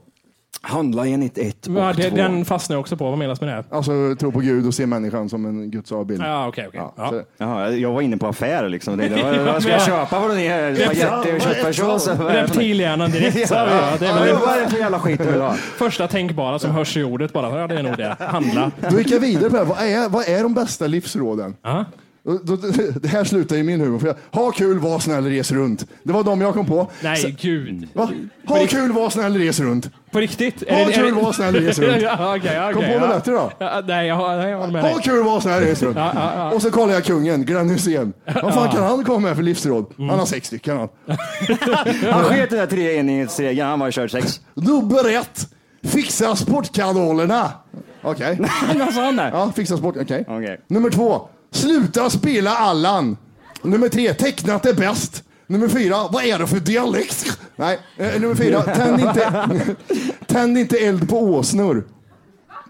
[0.61, 2.17] Handla enligt ett och ja, det, två.
[2.17, 3.11] den fastnar jag också på.
[3.11, 3.65] Vad menas med det?
[3.71, 6.23] Alltså tro på Gud och se människan som en Guds avbild.
[6.23, 6.81] Ja, okej, okej.
[6.81, 7.09] Ja, Ja.
[7.11, 8.99] så- Jaha, jag var inne på affär liksom.
[8.99, 10.21] Det, det var, vad ska jag köpa?
[10.21, 10.75] Vad det är?
[10.75, 12.07] Spagetti och köttfärssås?
[12.09, 12.25] Vad för?
[12.35, 13.49] Reptilhjärnan direkt.
[13.49, 13.67] Så, ja,
[13.99, 15.55] det är Ja, väl Vad är det för jävla skit du vill ha?
[15.55, 17.61] första tänkbara som hörs i ordet bara.
[17.61, 18.17] Ja, det är nog det.
[18.21, 18.71] Handla.
[18.91, 19.65] Då gick jag vidare på det här.
[19.65, 21.57] Vad är, vad är de bästa livsråden?
[21.63, 21.85] Ja.
[23.03, 23.99] Det här slutar i min humor.
[23.99, 25.87] För jag, ha kul, var snäll, res runt.
[26.03, 26.91] Det var de jag kom på.
[27.03, 27.89] Nej, gud.
[27.93, 28.11] Va?
[28.47, 29.91] Ha kul, var snäll, res runt.
[30.11, 30.71] På riktigt?
[30.71, 32.03] Ha kul, var snäll, res runt.
[32.03, 32.99] ja, okej, okej, Kom på ja.
[32.99, 33.53] något bättre då.
[33.59, 35.03] Ja, nej, jag, håller med Ha dig.
[35.03, 35.97] kul, var snäll, res runt.
[35.97, 36.51] Ja, ja, ja.
[36.51, 38.13] Och så kollar jag kungen, Glenn Hysén.
[38.43, 39.87] Vad fan kan han komma med för livsråd?
[39.99, 40.11] Mm.
[40.11, 40.89] Han har sex stycken han.
[42.13, 44.41] Han sket i den där treenighetsregeln, han var i kört sex.
[44.55, 45.49] Nummer ett,
[45.83, 47.53] fixa sportkanalerna.
[48.03, 48.37] Okej.
[48.37, 49.31] Där?
[49.33, 49.97] Ja, fixa sport.
[50.01, 50.25] Okej.
[50.29, 50.61] Okej.
[50.69, 53.17] Nummer två, sluta spela Allan.
[53.63, 55.25] Nummer tre, tecknat är bäst.
[55.47, 57.39] Nummer fyra, vad är det för dialekt?
[57.57, 59.47] Nej, eh, nummer fyra, tänd inte,
[60.27, 61.85] tänd inte eld på åsnor.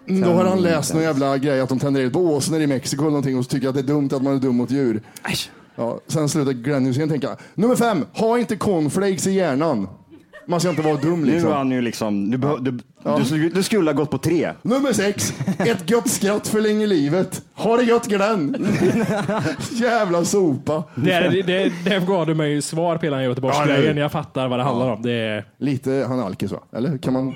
[0.08, 2.66] Mm, Då har han läst någon jävla grej att de tänder eld på åsnor i
[2.66, 4.70] Mexiko eller någonting och så tycker att det är dumt att man är dum mot
[4.70, 5.02] djur.
[5.76, 7.36] Ja, sen slutar Glenn Hysén tänka.
[7.54, 9.88] Nummer fem, ha inte cornflakes i hjärnan.
[10.48, 11.50] Man ska inte vara dum Nu liksom.
[11.50, 12.70] är han ju liksom, du, behö- du,
[13.38, 14.52] du, du skulle ha gått på tre.
[14.62, 17.42] Nummer sex, ett gött skratt förlänger livet.
[17.54, 18.66] Ha det gött Glenn!
[19.72, 20.84] Jävla sopa.
[20.94, 23.94] Det, det, det gav du mig ju svar på hela Ja, Göteborgsgrejen.
[23.94, 24.00] nu.
[24.00, 25.02] Jag fattar vad det handlar om.
[25.02, 26.58] Det är, Lite, han är alkis va?
[26.72, 27.34] Eller kan man?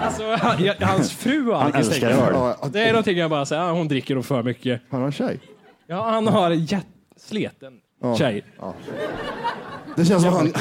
[0.00, 2.48] alltså, han, hans fru har Han alkis, älskar tänker jag.
[2.48, 2.54] öl.
[2.62, 4.80] Ja, Det är någonting jag bara säger, ja, hon dricker nog för mycket.
[4.90, 5.40] har han tjej?
[5.86, 6.86] Ja, han har en jätt-
[7.20, 7.72] sleten
[8.18, 8.44] tjej.
[9.98, 10.52] Det känns som han,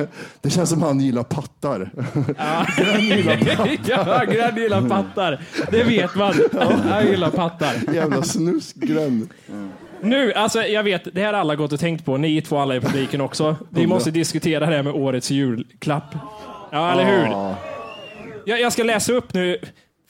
[0.40, 1.90] det känns som han gillar pattar.
[2.38, 5.40] ja, Glenn gillar pattar.
[5.70, 6.34] Det vet man.
[6.88, 7.94] Han gillar pattar.
[7.94, 9.28] Jävla snuskgränd.
[10.00, 12.16] Nu, alltså jag vet, det här har alla gått och tänkt på.
[12.16, 13.56] Ni två alla i publiken också.
[13.70, 16.14] Vi måste diskutera det här med årets julklapp.
[16.72, 17.54] Ja, eller hur?
[18.44, 19.58] Jag, jag ska läsa upp nu.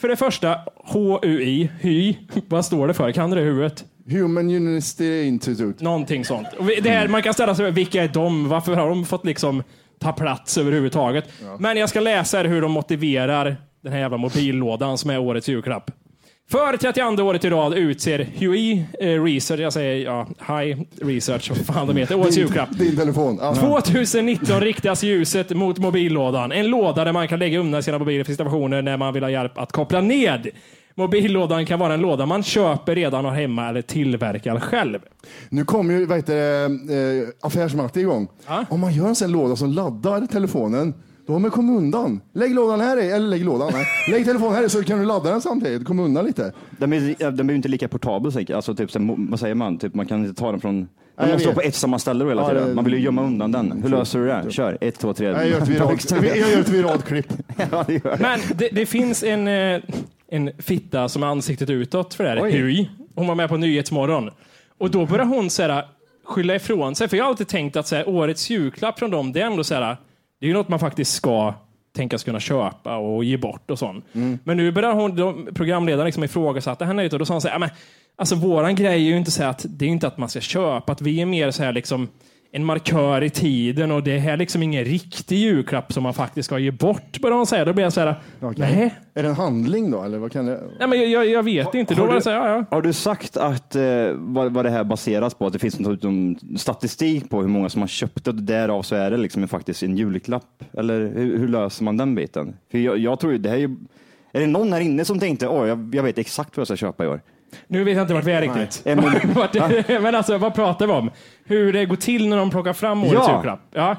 [0.01, 2.17] För det första, HUI, HY.
[2.49, 3.13] Vad står det för?
[3.13, 3.85] Kan du det i huvudet?
[4.11, 5.85] Human University Institute.
[5.85, 6.47] Någonting sånt.
[6.59, 8.49] Och vi- det här, man kan ställa sig vilka är de?
[8.49, 9.63] Varför har de fått liksom
[10.01, 11.25] ta plats överhuvudtaget?
[11.59, 15.49] Men jag ska läsa er hur de motiverar den här jävla mobillådan som är årets
[15.49, 15.91] julklapp.
[16.51, 21.59] För 32 året i rad utser HUI eh, Research, jag säger ja, High Research, vad
[21.77, 22.69] fan de heter, årets julklapp.
[22.79, 23.39] Din telefon.
[23.41, 23.55] Ja.
[23.55, 26.53] 2019 riktas ljuset mot mobillådan.
[26.53, 29.31] En låda där man kan lägga undan sina mobiler för stationer när man vill ha
[29.31, 30.47] hjälp att koppla ned.
[30.99, 34.99] Mobillådan kan vara en låda man köper redan har hemma eller tillverkar själv.
[35.49, 38.29] Nu kommer ju vad heter det, eh, affärsmatte igång.
[38.47, 38.65] Ja.
[38.71, 40.95] Om man gör en sån låda som laddar telefonen,
[41.27, 42.21] då har man kommit undan.
[42.35, 43.87] Lägg lådan här i, eller lägg lådan här.
[44.11, 45.85] Lägg telefonen här i så kan du ladda den samtidigt.
[45.85, 46.53] Kom undan lite.
[46.79, 48.57] Den är, den ju inte lika portabel säkert.
[48.57, 48.91] Alltså, typ,
[49.31, 49.79] vad säger man?
[49.79, 50.89] Typ, man kan inte ta den från...
[51.17, 52.75] Den måste stå på ett samma ställe hela Ja, tiden.
[52.75, 53.83] Man vill ju gömma undan den.
[53.83, 54.51] Hur löser du det?
[54.51, 54.79] Kör.
[54.81, 55.27] Ett, två, tre.
[55.27, 57.33] Jag gör ett viralt, jag gör ett viralt klipp.
[57.71, 58.19] ja, det gör.
[58.21, 59.81] Men det, det finns en, eh,
[60.29, 62.53] en fitta som är ansiktet utåt för det här, Oj.
[62.53, 62.91] HUI.
[63.15, 64.31] Hon var med på Nyhetsmorgon.
[64.79, 65.85] Och då börjar hon så här,
[66.25, 67.09] skylla ifrån sig.
[67.09, 69.65] För jag har alltid tänkt att så här, årets julklapp från dem, det är ändå
[69.65, 69.97] så här,
[70.41, 71.55] det är ju något man faktiskt ska
[71.97, 74.05] tänkas kunna köpa och ge bort och sånt.
[74.45, 77.49] Men nu börjar hon, de, programledaren liksom ifrågasätta henne lite och då sa hon så
[77.49, 77.69] här, "Ja, men,
[78.17, 80.93] alltså våran grej är ju inte så att det är inte att man ska köpa,
[80.93, 82.09] att vi är mer så här liksom
[82.57, 86.47] en markör i tiden och det här är liksom ingen riktig julklapp som man faktiskt
[86.47, 87.65] ska ge bort, började hon säga.
[87.65, 88.15] Då blir jag så här,
[88.57, 90.03] nej, Är det en handling då?
[90.03, 90.61] Eller vad kan det?
[90.79, 91.95] nej men jag, jag, jag vet inte.
[91.95, 92.65] Då har du- så här, ja, ja.
[92.77, 93.83] Har du sagt att, eh,
[94.15, 95.47] vad, vad det här baseras på?
[95.47, 98.83] Att det finns någon någon statistik på hur många som har köpt det och därav
[98.83, 100.65] så är det liksom en, faktiskt en julklapp?
[100.73, 102.57] Eller hur, hur löser man den biten?
[102.71, 103.77] För jag, jag tror ju, det här är ju,
[104.33, 106.77] är det någon här inne som tänkte, oj, jag, jag vet exakt vad jag ska
[106.77, 107.21] köpa i år?
[107.69, 108.83] Nu vet jag inte vart vi är riktigt.
[108.85, 108.97] Nej.
[108.97, 111.11] Men- Vart det- men alltså, vad pratar vi om?
[111.45, 113.35] Hur det går till när de plockar fram årets Ja.
[113.35, 113.61] julklapp?
[113.73, 113.97] Ja.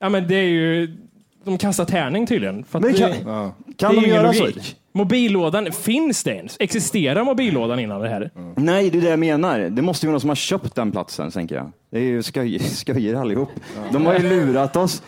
[0.00, 0.96] ja, men det är ju...
[1.44, 2.64] De kastar tärning tydligen.
[2.64, 4.44] För att Men kan, det, kan det är de ju ingen göra så?
[4.44, 4.76] logik.
[4.94, 6.56] Mobillådan, finns det ens?
[6.60, 8.30] Existerar mobillådan innan det här?
[8.56, 9.58] Nej, det är det jag menar.
[9.60, 11.72] Det måste ju vara någon som har köpt den platsen, tänker jag.
[11.90, 13.48] Det är ju skoj, skojare allihop.
[13.92, 15.02] De har ju lurat oss.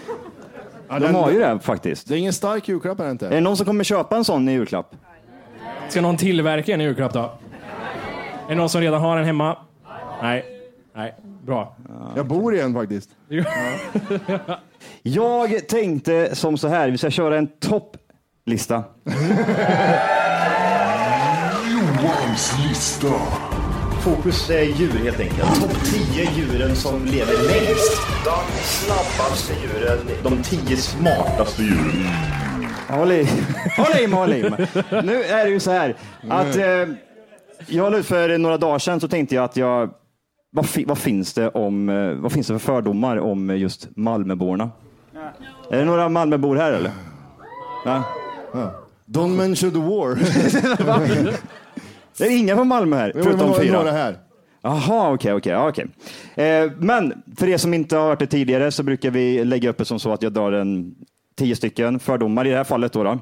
[0.88, 2.08] De den- har ju det faktiskt.
[2.08, 3.28] Det är ingen stark julklapp är det Är inte.
[3.28, 4.94] det någon som kommer köpa en sån i julklapp?
[5.88, 7.32] Ska någon tillverka en julklapp då?
[8.44, 9.56] Är det någon som redan har en hemma?
[10.22, 10.44] Nej.
[10.96, 11.14] Nej,
[11.46, 11.76] bra.
[12.16, 13.10] Jag bor i en faktiskt.
[15.02, 18.84] Jag tänkte som så här, vi ska köra en topplista.
[21.72, 23.08] Johans lista.
[24.00, 25.60] Fokus är djur helt enkelt.
[25.60, 28.00] Topp 10 djuren som lever längst.
[28.24, 29.98] De snabbaste djuren.
[30.22, 32.06] De 10 smartaste djuren.
[32.88, 33.28] Håll i,
[33.76, 34.42] håll i, håll i.
[34.90, 35.94] Nu är det ju så här
[36.30, 36.64] att eh,
[37.66, 39.90] jag la ut för några dagar sedan så tänkte jag att jag
[40.50, 44.70] vad, fi, vad, finns det om, eh, vad finns det för fördomar om just Malmöborna?
[45.70, 46.90] Är det några Malmöbor här eller?
[47.84, 48.02] Ja.
[49.06, 50.18] Don't mention the war.
[52.18, 53.78] Det är inga från Malmö här, förutom fyra.
[53.78, 54.18] Några här.
[54.62, 55.52] Jaha, okej, okej.
[55.52, 55.86] ja, okej.
[56.34, 59.78] Eh, Men för er som inte har hört det tidigare så brukar vi lägga upp
[59.78, 60.94] det som så att jag drar en
[61.38, 62.92] tio stycken fördomar i det här fallet.
[62.92, 63.18] Då, då.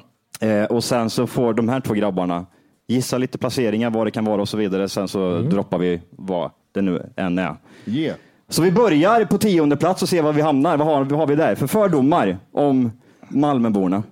[0.46, 2.46] Eh, Och sen så får de här två grabbarna
[2.88, 4.88] gissa lite placeringar, vad det kan vara och så vidare.
[4.88, 7.54] Sen så droppar vi vad det nu än är.
[7.86, 8.16] Yeah.
[8.48, 10.76] Så vi börjar på tionde plats och ser var vi hamnar.
[10.76, 12.92] Vad har, vad har vi där för fördomar om
[13.28, 14.02] Malmöborna?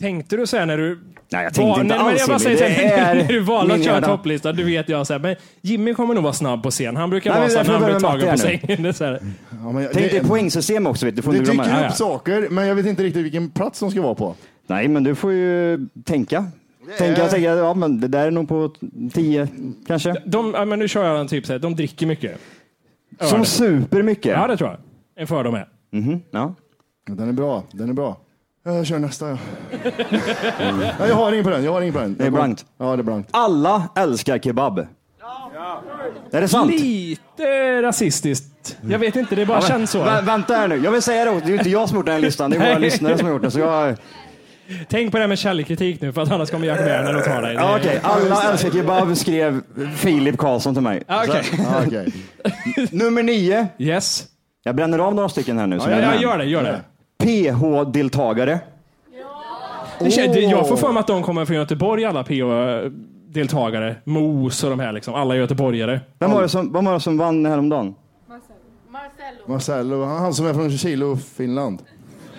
[0.00, 0.98] Tänkte du säga när du...
[1.32, 3.84] Nej, jag tänkte inte när, men alls, jag säger, Det är när du valde att
[3.84, 4.06] köra hjärna.
[4.06, 6.96] topplista, du vet jag så här, men Jimmy kommer nog vara snabb på scen.
[6.96, 8.94] Han brukar Nej, vara men så här, när han blir tagen på sängen.
[8.94, 9.20] Så här.
[9.50, 11.22] Ja, men Tänk dig poängsystem också, vet du.
[11.22, 14.02] får det du dyker upp saker, men jag vet inte riktigt vilken plats de ska
[14.02, 14.34] vara på.
[14.66, 16.46] Nej, men du får ju tänka.
[16.98, 18.70] Tänka, tänka, ja men det där är nog på
[19.12, 19.48] tio
[19.86, 20.22] kanske.
[20.26, 22.38] De, ja, men nu kör jag en typ så här, de dricker mycket.
[23.20, 23.46] Som Öl.
[23.46, 24.32] super mycket.
[24.32, 24.78] Ja, det tror jag.
[25.16, 25.68] En fördom är.
[25.92, 26.54] Mhm, ja.
[27.06, 28.16] Den är bra, den är bra.
[28.64, 29.28] Jag kör nästa.
[29.28, 29.38] Ja.
[30.98, 31.64] Nej, jag har ingen på den.
[31.64, 32.14] Jag har ingen på den.
[32.18, 32.66] Det är blankt.
[32.78, 33.28] Ja, det är blankt.
[33.32, 34.86] Alla älskar kebab.
[36.30, 36.70] Är det sant?
[36.70, 38.78] Lite rasistiskt.
[38.88, 39.98] Jag vet inte, det bara Ja, men- känns så.
[40.04, 41.40] Vä- vänta här nu, jag vill säga det också.
[41.40, 42.80] Det är ju inte jag som gjort den här listan, det är våra Nej.
[42.80, 43.50] lyssnare som har gjort den.
[43.50, 43.96] Så jag,
[44.88, 47.40] Tänk på det här med källkritik nu, för att annars kommer Jack Werner och ta
[47.40, 47.54] dig.
[47.54, 48.00] ja, okej.
[48.02, 49.60] Alla älskar kebab skrev
[49.96, 51.02] Filip Karlsson till mig.
[51.06, 51.42] Ja, okej.
[51.58, 52.12] Ja, okej.
[52.92, 53.66] Nummer nio.
[53.78, 54.26] Yes.
[54.62, 55.80] Jag bränner av några stycken här nu.
[55.80, 56.80] som Ja, jag ja, gör det, gör det.
[57.24, 58.58] PH-deltagare.
[59.98, 63.96] det kän- det- Jag får för mig att de kommer från Göteborg, alla PO-deltagare.
[64.04, 65.14] Mos och de här, liksom.
[65.14, 66.00] alla göteborgare.
[66.18, 67.94] Vem var det som, vem var det som vann häromdagen?
[69.46, 71.82] Marcello, han han som är från Kilo, Finland.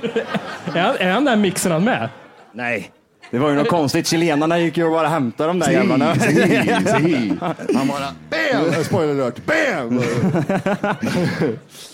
[0.75, 2.09] Är han, är han den mixen han med?
[2.51, 2.91] Nej.
[3.31, 4.07] Det var ju något konstigt.
[4.07, 6.15] Chilenarna gick ju och bara hämtade de där jävlarna.
[6.15, 7.37] Si, si.
[7.75, 8.83] Han bara BAM!
[8.83, 9.35] Spoiler alert.
[9.45, 10.01] BAM!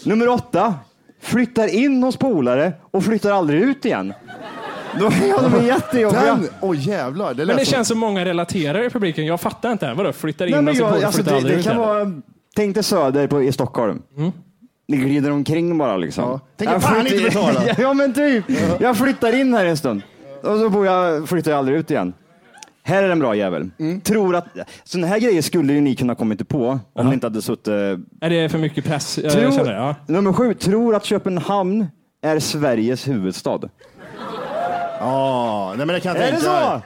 [0.06, 0.76] Nummer åtta.
[1.22, 4.14] Flyttar in hos polare och flyttar aldrig ut igen.
[5.00, 6.22] De, ja, de är jättejobbiga.
[6.26, 7.34] Den, åh jävlar.
[7.34, 9.26] Det Men lät det som- känns som många relaterar i publiken.
[9.26, 9.94] Jag fattar inte.
[9.94, 11.74] Vadå, flyttar in Nej, men och så jag, alltså, flyttar det, aldrig det ut kan
[11.78, 11.88] igen?
[11.88, 12.12] vara,
[12.56, 14.02] tänk dig Söder på, i Stockholm.
[14.90, 16.24] Ni glider omkring bara liksom.
[16.24, 16.40] Ja.
[16.58, 17.62] Tänker Jag fan flyttar- inte betala.
[17.78, 18.46] ja men typ.
[18.80, 20.02] Jag flyttar in här en stund.
[20.44, 22.14] Och så bor jag, flyttar jag aldrig ut igen.
[22.84, 23.70] Här är en bra jävel.
[23.80, 24.02] Mm.
[24.02, 24.46] Tror att,
[24.84, 27.68] sådana här grejer skulle ju ni kunna kommit på om ni inte hade suttit...
[27.68, 29.18] Är det för mycket press?
[29.24, 29.96] Jag Tror, känner det, ja.
[30.08, 31.88] Nummer sju, tror att Köpenhamn
[32.22, 33.60] är Sveriges huvudstad.
[35.00, 36.46] Ja, nej men det kan jag Är det tänka.
[36.46, 36.82] så?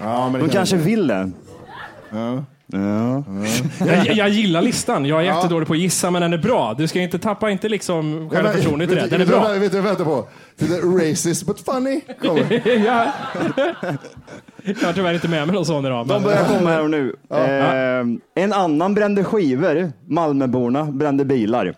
[0.00, 1.30] Ja, men det De kan kanske vill det.
[2.10, 2.44] Ja.
[2.74, 3.24] Ja.
[3.86, 5.06] Jag, jag gillar listan.
[5.06, 6.74] Jag är jättedålig på att gissa, men den är bra.
[6.78, 9.06] Du ska inte tappa inte liksom självförtroendet i det.
[9.06, 9.48] Den är bra.
[9.48, 10.28] Vet du vad jag väntar på?
[10.58, 12.68] Till the racist but funny kommer.
[12.86, 13.12] ja.
[14.62, 16.06] Jag har tyvärr inte med mig någon sån idag.
[16.06, 16.22] De Men...
[16.22, 17.16] börjar komma här och nu.
[17.30, 19.92] Eh, en annan brände skivor.
[20.06, 21.74] Malmöborna brände bilar.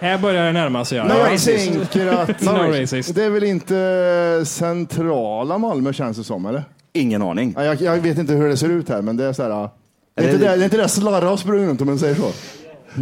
[0.00, 0.98] Här börjar det närma sig.
[0.98, 1.04] Ja.
[1.04, 1.72] Men jag racist.
[1.72, 3.14] tänker att No racist.
[3.14, 6.64] det är väl inte centrala Malmö känns det som, eller?
[6.92, 7.54] Ingen aning.
[7.56, 9.50] Ja, Jag, jag vet inte hur det ser ut här, men det är så här.
[9.50, 9.74] ja.
[10.14, 12.14] Det är inte det- det, är inte det slarra och sprung runt om man säger
[12.14, 12.30] så.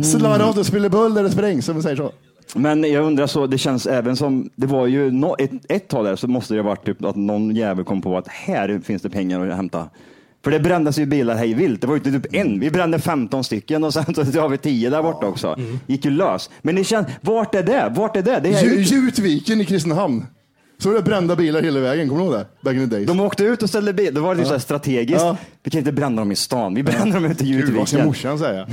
[0.02, 2.12] Slarra och det spiller bull där det sprängs om man säger så.
[2.54, 6.04] Men jag undrar så, det känns även som, det var ju no, ett, ett tag
[6.04, 9.02] där så måste det ha varit typ att någon jävel kom på att här finns
[9.02, 9.88] det pengar att hämta.
[10.44, 11.80] För det brändes ju bilar hej vilt.
[11.80, 12.60] Det var ju inte typ en.
[12.60, 15.56] Vi brände 15 stycken och sen så har vi 10 där borta också.
[15.86, 16.50] Gick ju lös.
[16.62, 17.92] Men det känns, vart är det?
[17.96, 18.40] Vart är det?
[18.42, 20.24] det är Ju- ju, Jutviken i Kristinehamn.
[20.78, 22.46] Så var det brända bilar hela vägen, kommer du ihåg det?
[22.60, 23.08] Back in the days.
[23.08, 24.14] de åkte ut och ställde bil.
[24.14, 25.20] Då var det så här strategiskt.
[25.20, 25.36] Ja.
[25.62, 26.74] Vi kan inte bränna dem i stan.
[26.74, 28.66] Vi bränner dem ute i Gud, vad ska morsan säga?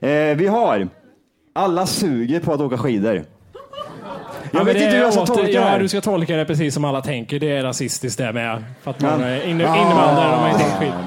[0.00, 0.88] eh, vi har,
[1.54, 3.14] alla suger på att åka skidor.
[3.14, 3.24] Jag
[4.60, 6.44] Ja, vet det inte hur jag ska åter- tolka det Ja, du ska tolka det
[6.44, 7.40] precis som alla tänker.
[7.40, 8.64] Det är rasistiskt det med.
[8.82, 9.10] För att Ja.
[9.10, 11.04] många är inne- invandrare, de har inte åkt skidor.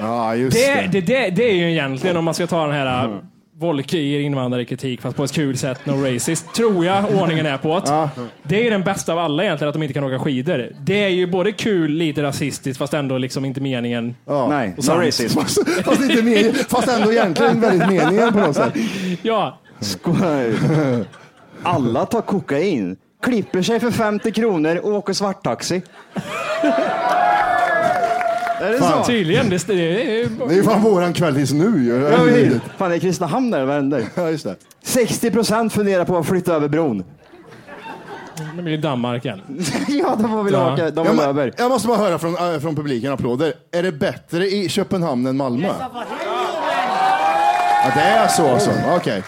[0.00, 1.00] Ja, just Det, det.
[1.00, 3.18] det, det, det är ju egentligen, om man ska ta den här mm.
[3.60, 7.80] Volke ger invandrarkritik fast på ett kul sätt, no racist, tror jag ordningen är på
[7.80, 8.08] det.
[8.42, 10.72] Det är den bästa av alla egentligen, att de inte kan åka skidor.
[10.80, 14.16] Det är ju både kul, lite rasistiskt, fast ändå liksom inte meningen.
[14.26, 14.48] Ja.
[14.48, 15.34] Nej, no racist.
[15.34, 18.74] Fast, fast, inte meningen, fast ändå egentligen väldigt meningen på något sätt.
[19.22, 20.54] Ja, Skoj.
[21.62, 25.82] Alla tar kokain, klipper sig för 50 kronor och åker svarttaxi.
[28.60, 29.04] Är det Fan.
[29.04, 29.10] så?
[29.10, 29.48] tydligen.
[29.50, 29.84] Det, det, det,
[30.38, 32.10] Det är ju fan våran kväll tills nu ju.
[32.10, 32.56] Ja, visst.
[32.78, 34.04] Fan, det är Kristinehamn där, vad händer?
[34.14, 34.56] Ja, just det.
[34.84, 37.04] 60 procent funderar på att flytta över bron.
[38.56, 39.40] det blir Danmark igen.
[39.88, 40.72] ja, de vill Ja.
[40.74, 41.52] åka, de Jag, vill må- över.
[41.58, 43.52] jag måste bara höra från, äh, från publiken, applåder.
[43.72, 45.68] Är det bättre i Köpenhamn än Malmö?
[47.84, 48.70] Ja, det är så alltså.
[48.96, 49.22] Okej.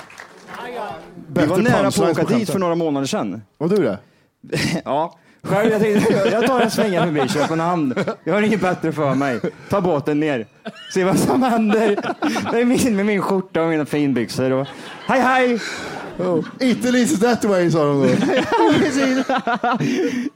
[1.35, 3.43] Vi var nära på att åka dit för några månader sedan.
[3.59, 3.99] Var du det?
[4.85, 7.95] Ja, själv jag tänkte, jag tar en svänga förbi Köpenhamn.
[8.25, 9.41] Jag har inget bättre för mig.
[9.69, 10.47] Ta båten ner.
[10.95, 11.97] Se vad som händer.
[12.53, 14.51] Det är min, med min skjorta och mina finbyxor.
[14.51, 14.67] Och,
[15.07, 15.61] hej hej!
[16.19, 16.45] Oh.
[16.59, 18.09] Italy's that way sa de då.
[18.79, 19.27] Precis.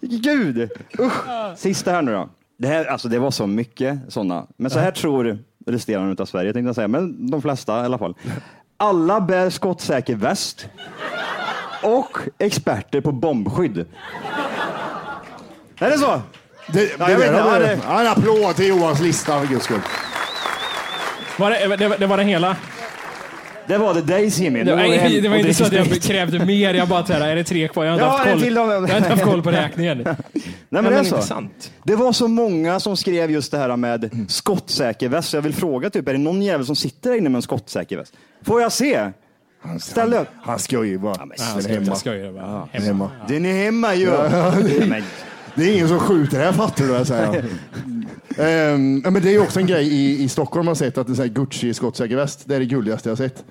[0.23, 0.71] Gud!
[0.99, 1.25] Usch.
[1.57, 2.29] Sista här nu då.
[2.59, 4.47] Det, här, alltså det var så mycket sådana.
[4.57, 6.89] Men så här tror resterande av Sverige, tänkte jag säga.
[6.89, 8.15] Men de flesta i alla fall.
[8.77, 10.69] Alla bär skottsäker väst.
[11.83, 13.87] Och experter på bombskydd.
[15.79, 16.23] Är det så?
[16.73, 17.67] Det, det, Ja, jag vet där inte, ja, det.
[17.67, 19.81] det- Ja, en applåd till Johans lista för guds skull.
[21.39, 22.57] Var det, det, var- det var det hela?
[23.67, 24.63] Det var det Days Jimmy.
[24.63, 24.83] Det var,
[25.23, 26.75] det var inte så att jag krävde mer.
[26.75, 27.85] Jag bara såhär, är det tre kvar?
[27.85, 28.55] Jag har inte, Ja, haft, koll.
[28.55, 29.99] jag har inte haft koll på räkningen.
[30.05, 30.17] Nej,
[30.69, 31.15] men det är men så.
[31.15, 31.73] intressant.
[31.83, 35.29] Det var så många som skrev just det här med skottsäker väst.
[35.29, 37.43] Så jag vill fråga, typ, är det någon jävel som sitter där inne med en
[37.43, 38.15] skottsäker väst?
[38.45, 39.11] Får jag se?
[39.81, 40.29] Ställ upp.
[40.43, 41.15] Han skojar bara.
[41.19, 41.95] Ja, jag hemma.
[41.95, 42.69] skojar bara.
[42.73, 43.11] Är hemma.
[43.29, 44.11] Den är hemma ju.
[44.87, 45.05] Men,
[45.55, 47.45] Det är ingen som skjuter här fattar du vad jag säger.
[48.39, 50.99] Ehm, ja, men det är ju också en grej i, i Stockholm man har sett
[50.99, 52.43] att det är så här Gucci skottsäker väst.
[52.45, 53.45] Det är det gulligaste jag har sett.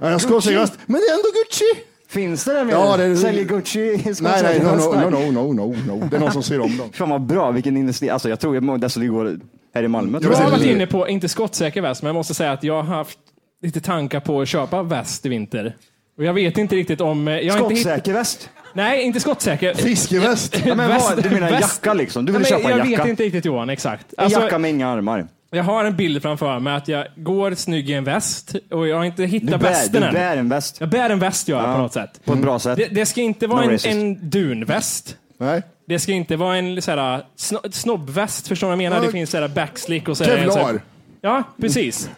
[0.00, 1.64] Ja, en skottsäker väst, men det är ändå Gucci!
[2.08, 2.74] Finns det där med?
[2.74, 6.08] Ja, det- Säljer Gucci i Nej, nej, skottsäker no, no, no, no, no, no, no.
[6.10, 6.88] Det är någon som ser om dem.
[6.92, 8.10] Fan vad bra, vilken investering.
[8.10, 9.38] Alltså jag tror att det går
[9.74, 10.18] här i Malmö.
[10.22, 10.50] Jag har jag.
[10.50, 13.18] varit inne på, inte skottsäker väst, men jag måste säga att jag har haft
[13.62, 15.76] lite tankar på att köpa väst i vinter.
[16.18, 17.28] Och jag vet inte riktigt om...
[17.28, 18.50] eh, Jag har inte hitt- Skottsäker väst?
[18.74, 19.74] Nej, inte skottsäker.
[19.74, 20.56] Fiskeväst!
[20.66, 22.24] Ja, men vad, du menar en väst- jacka liksom?
[22.24, 23.02] Du vill Ja, men köpa en jag jacka?
[23.02, 24.06] vet inte riktigt Johan, exakt.
[24.18, 25.26] En Alltså, jacka med inga armar.
[25.50, 28.96] jag har en bild framför mig att jag går snygg i en väst och jag
[28.96, 30.14] har inte Du hittat bär, du västen än.
[30.14, 30.76] bär en väst.
[30.80, 31.74] Jag bär en väst gör jag Ja.
[31.74, 32.20] på något sätt.
[32.24, 32.76] På ett bra sätt.
[32.76, 33.86] Det, det ska inte vara No en, racist.
[33.94, 35.16] en dunväst.
[35.38, 35.62] Nej.
[35.86, 38.96] Det ska inte vara en såhär, sno, snobbväst, förstår du vad jag menar?
[39.02, 40.80] Ja, Det finns såhär backslick och så är det en sån- Kevlar.
[41.20, 42.10] Ja, precis.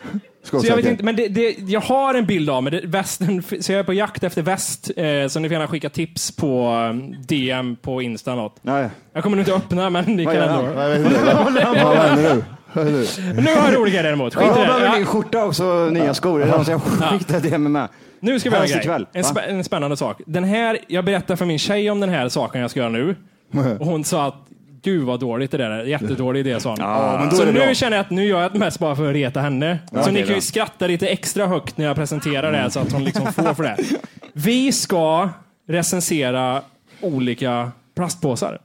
[0.45, 3.73] Så jag vet inte, men det, det, jag har en bild av det, västen, så
[3.73, 4.91] jag är på jakt efter väst.
[4.97, 8.57] Eh, så ni får gärna skicka tips på um, DM på Insta något.
[8.63, 8.91] Ja.
[9.13, 10.63] Jag kommer nog inte öppna men ni kan ändå.
[10.75, 12.43] Vad händer nu?
[12.75, 14.35] Har jag roliga däremot.
[14.35, 14.67] Skit Jag det.
[14.67, 16.39] behöver ny skjorta också nya skor.
[16.39, 17.89] Det är någon som jag skickade det med mig.
[18.21, 19.07] nu ska vi göra en grej.
[19.13, 20.21] En, spä, en spännande sak.
[20.27, 23.17] Den här, jag berättade för min tjej om den här saken jag ska göra nu.
[23.81, 24.35] Och hon sa att
[24.85, 25.85] Gud vad dåligt det där är.
[25.85, 26.79] Jättedålig idé sa hon.
[26.81, 27.75] Ja, men då så är det nu bra.
[27.75, 29.79] känner jag att nu gör jag det mest bara för att reta henne.
[29.93, 30.41] så okej ni kan ju då.
[30.41, 33.63] skratta lite extra högt när jag presenterar det här så att hon liksom får för
[33.63, 33.77] det.
[34.33, 35.29] Vi ska
[35.69, 36.63] recensera
[37.01, 38.59] olika plastpåsar.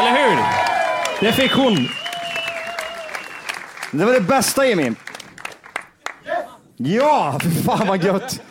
[0.00, 0.38] Eller hur?
[1.20, 1.88] Det fick hon.
[3.92, 4.92] Det var det bästa Jimmy.
[6.76, 8.42] Ja, för fan vad gött.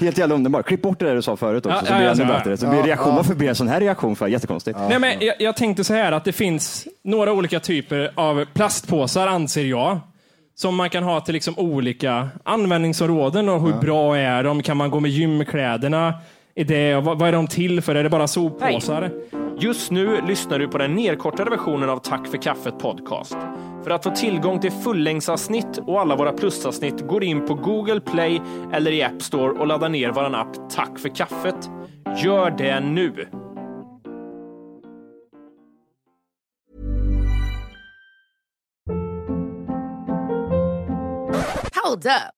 [0.00, 0.66] Helt jävla underbart.
[0.66, 2.24] Klipp bort det där du sa förut också, Ja, så ja, blir det ja, ännu
[2.24, 2.38] så, ja.
[2.38, 2.56] bättre.
[2.56, 3.14] Så blir reaktion.
[3.14, 4.26] Varför blir det en sån här reaktion för?
[4.26, 4.78] Jättekonstigt.
[4.88, 9.26] Nej, men jag, jag tänkte så här att det finns några olika typer av plastpåsar
[9.26, 10.00] anser jag.
[10.54, 14.62] Som man kan ha till liksom olika användningsområden och hur bra är de?
[14.62, 16.14] Kan man gå med gymkläderna?
[16.54, 17.94] Är det, vad, vad är de till för?
[17.94, 19.10] Är det bara soppåsar?
[19.60, 23.36] Just nu lyssnar du på den nedkortade versionen av Tack för kaffet podcast.
[23.88, 28.40] För att få tillgång till fullängdsavsnitt och alla våra plusavsnitt går in på Google Play
[28.72, 31.70] eller i App Store och laddar ner vår app Tack för kaffet.
[32.24, 33.28] Gör det nu!
[41.84, 42.37] Hold up.